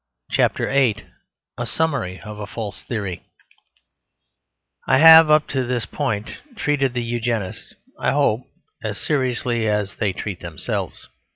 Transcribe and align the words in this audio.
CHAPTER 0.31 0.65
VIII 0.65 1.05
A 1.59 1.67
SUMMARY 1.67 2.21
OF 2.21 2.39
A 2.39 2.47
FALSE 2.47 2.85
THEORY 2.85 3.21
I 4.87 4.97
have 4.97 5.29
up 5.29 5.45
to 5.49 5.63
this 5.63 5.85
point 5.85 6.41
treated 6.55 6.95
the 6.95 7.03
Eugenists, 7.03 7.75
I 7.99 8.09
hope, 8.09 8.41
as 8.83 8.97
seriously 8.97 9.67
as 9.67 9.97
they 9.97 10.11
treat 10.11 10.39
themselves. 10.39 11.07